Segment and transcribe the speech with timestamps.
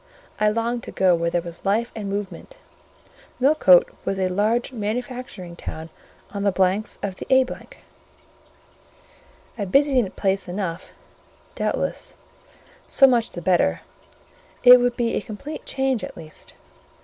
[0.39, 2.57] I longed to go where there was life and movement:
[3.39, 5.91] Millcote was a large manufacturing town
[6.31, 7.45] on the banks of the A——:
[9.59, 10.91] a busy place enough,
[11.53, 12.15] doubtless:
[12.87, 13.81] so much the better;
[14.63, 16.55] it would be a complete change at least.